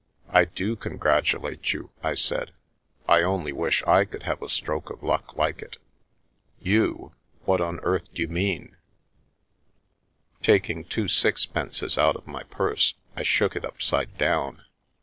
[0.29, 2.53] "I do congratulate you," I said.
[3.07, 5.77] "I only wish I could have a stroke of luck like it!"
[6.73, 7.11] You!
[7.45, 8.77] What on earth d'you mean?" xuu London
[10.39, 14.63] River Taking two sixpences out of my purse, I shook it upside down.